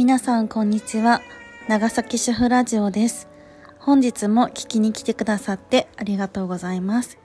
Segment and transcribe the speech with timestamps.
[0.00, 1.20] 皆さんこんにちは。
[1.68, 3.28] 長崎主婦ラジオです。
[3.78, 7.18] 本日も聞きに来てくださってありがとうございます。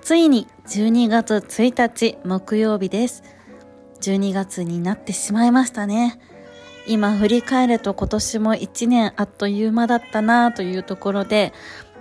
[0.00, 3.24] ついに12月1日木曜日です。
[4.00, 6.20] 12月になってしまいましたね。
[6.86, 11.52] 今振り返ると今年も1年あっという間だったなというところで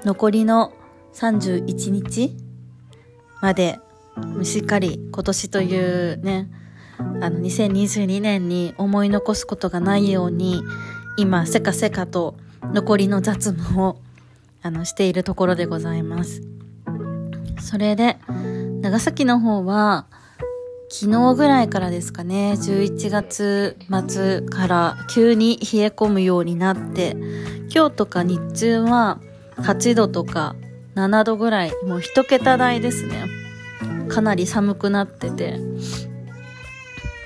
[0.05, 0.73] 残りの
[1.15, 2.37] 31日
[3.41, 3.79] まで
[4.43, 5.75] しっかり今年とい
[6.13, 6.51] うね
[6.99, 10.63] あの2022年に思い残すことがないように
[11.17, 12.35] 今せかせかと
[12.73, 13.97] 残りの雑務を
[14.61, 16.41] あのしているところでございます。
[17.59, 18.17] それで
[18.81, 20.05] 長崎の方は
[20.89, 23.77] 昨日ぐらいからですかね11月
[24.07, 27.17] 末から急に冷え込むようになって
[27.73, 29.19] 今日とか日中は
[29.57, 30.55] 8度とか
[30.95, 33.25] 7度ぐらいもう一桁台ですね。
[34.07, 35.59] かなり寒くなってて。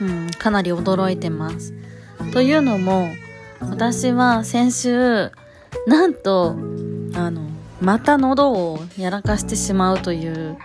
[0.02, 1.74] うん、かなり驚いてます。
[2.34, 3.08] というのも、
[3.60, 5.32] 私は先週、
[5.88, 6.56] なんと、
[7.14, 7.50] あの、
[7.80, 10.58] また喉をやらかしてしまうという、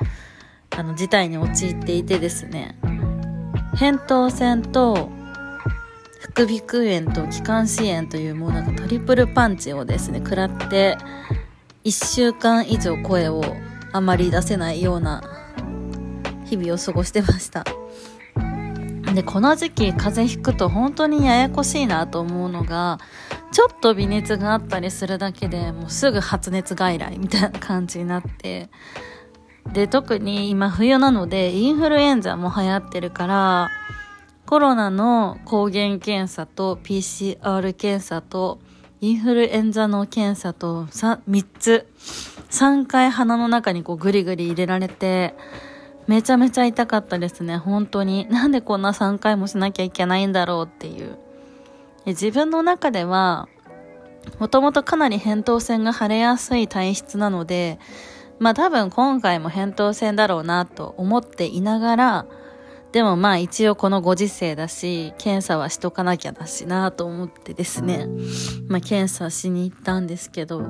[0.71, 2.79] あの、事態に陥っていてですね、
[3.75, 5.11] 扁桃腺と
[6.21, 10.97] 副鼻腔炎と気管支炎というもうなんかトリプルパンチをですね、食らって、
[11.85, 13.43] 1週間以上声を
[13.93, 15.23] あまり出せないような
[16.47, 17.65] 日々を過ごしてました。
[19.15, 22.99] でこの時期風邪ひくと本当にややこしいなと思うのが
[23.53, 28.69] ちょっと微熱があったりするだけでもうすぐ発熱外来みたいな感じになって
[29.73, 33.71] で特に今冬なのでインフルエンザも流行ってるから
[34.45, 38.61] コロナの抗原検査と PCR 検査と
[39.01, 41.87] インフルエンザの検査と 3, 3つ。
[42.51, 45.35] 3回鼻の中にこうグリグリ入れられて
[46.07, 48.29] めちゃめちゃ痛かったですね、本当に。
[48.29, 51.19] なんでこんな3回もしなきゃいけないんだろうっていう。
[52.07, 53.49] 自分の中では、
[54.39, 57.79] もともとかなり扁桃腺が腫れやすい体質なので、
[58.39, 62.27] まあ多分今回も扁桃腺だろうなと思っていながら、
[62.93, 68.07] でもまあ一応このご時世だし、検査はしとかなきゃだしなと思ってですね、
[68.69, 70.63] まあ検査しに行ったんですけど、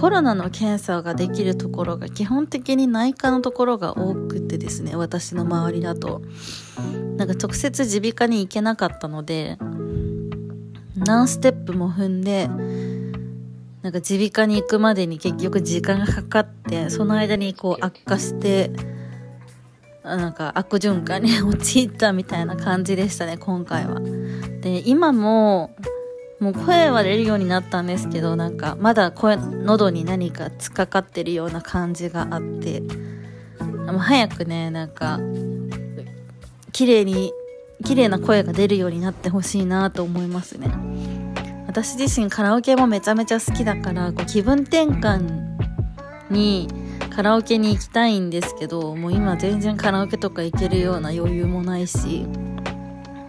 [0.00, 6.22] コロナの検査ができるところが基本的に内科のところが多くてですね私の周りだと
[7.16, 9.58] なんか直接耳鼻科に行けなかったので
[10.96, 12.46] 何ステップも踏んで
[13.82, 18.70] なんか耳鼻科に行くまでに結局時間がかかってその間にこう悪化して
[20.04, 24.00] なんか悪循環に陥ったみたいな感じでしたね今回は。
[24.60, 25.74] で今も
[26.40, 32.80] もう声は出るようになったんですけどなんかまだ声喉に何か突っかかってるような感じがあって
[33.60, 35.18] もう早くねなんか
[36.72, 37.32] 綺麗に
[37.84, 40.68] 綺麗な声が出るようになってほしいなと思いますね。
[41.66, 45.56] 私自身カラオケもめちゃめちゃ好きだからこう気分転換
[46.30, 46.66] に
[47.10, 52.26] カラオケに行きたいんですけどもう今全然カラオケとか行けるような余裕もないし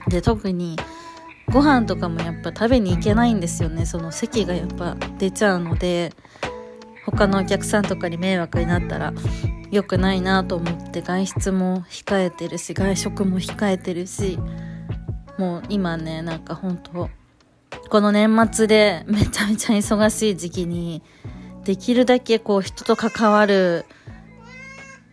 [0.08, 0.78] で特に
[1.51, 3.85] ご飯とかもやっぱ食べに行けないんですよね。
[3.85, 6.13] その席がやっぱ出ちゃうので
[7.05, 9.13] 他のお客さんとかに迷惑になったら
[9.71, 14.37] 良くないなと思って外出も控えてるし外食も控えてるし
[15.37, 17.09] もう今ねなんか本当
[17.89, 21.01] この年末で めちゃめちゃ忙しい時期に
[21.63, 23.85] できるだけこう人と関わる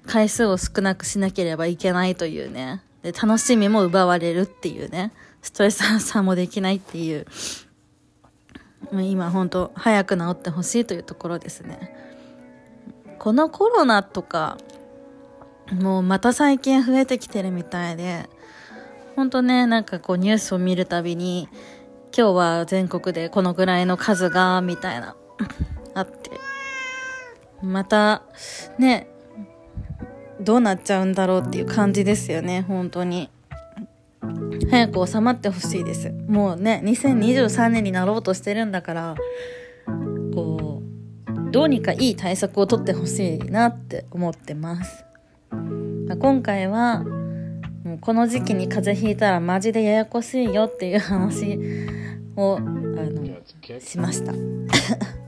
[0.06, 2.82] 回数を少なくしなければいけないというね。
[3.02, 5.12] で楽しみも奪われるっていうね。
[5.46, 7.24] ストレス発散もできないっていう、
[8.92, 11.96] 今本当早く治ってほしいというところですね。
[13.20, 14.58] このコロナとか、
[15.72, 18.28] もうまた最近増えてきてるみたいで、
[19.14, 21.48] 本当ね、なんかこうニュースを見るたびに、
[22.16, 25.14] 今日は全国でこのぐらいの数が、みたいな、
[25.94, 26.32] あって、
[27.62, 28.24] また、
[28.78, 29.08] ね、
[30.40, 33.30] どうなっちゃうんだろうっていう感じですよね、本当に。
[34.76, 36.12] 早く収まってほしいです。
[36.28, 39.16] もうね2023年になろうとしてるんだから
[40.34, 45.06] こうどうにかいい対策をとってほしいなって思ってます。
[46.20, 47.04] 今回は
[47.84, 51.58] もうこの時期に風邪ひいたらマジでややこしいよっていう話
[52.36, 54.34] をあのしました。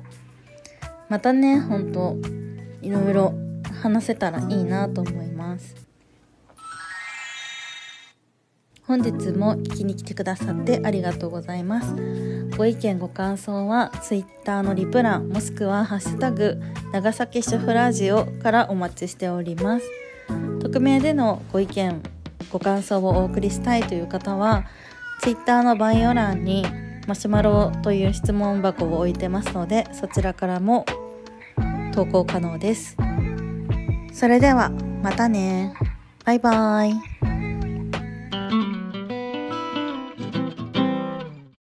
[1.08, 2.18] またね本当
[2.82, 3.32] いろいろ
[3.82, 5.87] 話せたらいいなと思います。
[8.88, 12.48] 本日も聞きに来てくださってありがとうございます。
[12.56, 16.58] ご意見ご感想は Twitter のリプランもしくはハッシュタグ
[16.90, 19.86] 長崎主婦ラジオからお待ちしております。
[20.62, 22.02] 匿名でのご意見
[22.50, 24.64] ご感想をお送りしたいという方は
[25.20, 26.64] Twitter の概要欄に
[27.06, 30.86] マシュマロという質問箱を置いてますのでそちらからも
[31.92, 32.96] 投稿可能です。
[34.14, 34.70] それでは
[35.02, 35.74] またね。
[36.24, 37.07] バイバーイ。